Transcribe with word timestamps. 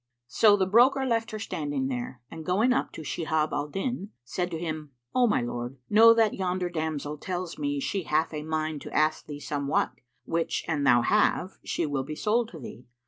So 0.27 0.57
the 0.57 0.65
broker 0.65 1.05
left 1.05 1.29
her 1.29 1.37
standing 1.37 1.85
there 1.87 2.21
and 2.31 2.43
going 2.43 2.73
up 2.73 2.91
to 2.93 3.03
Shihab 3.03 3.53
al 3.53 3.67
Din, 3.67 4.09
said 4.23 4.49
to 4.49 4.57
him, 4.57 4.93
"O 5.13 5.27
my 5.27 5.41
lord, 5.41 5.77
know 5.91 6.11
that 6.15 6.33
yonder 6.33 6.71
damsel 6.71 7.19
tells 7.19 7.59
me 7.59 7.79
she 7.79 8.05
hath 8.05 8.33
a 8.33 8.41
mind 8.41 8.81
to 8.81 8.95
ask 8.95 9.27
thee 9.27 9.39
somewhat, 9.39 9.91
which 10.25 10.65
an 10.67 10.85
thou 10.85 11.03
have, 11.03 11.59
she 11.63 11.85
will 11.85 12.01
be 12.03 12.15
sold 12.15 12.49
to 12.49 12.59
thee. 12.59 12.87